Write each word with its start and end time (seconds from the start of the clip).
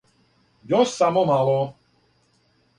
Још 0.71 0.95
само 1.03 1.25
мало! 1.33 1.55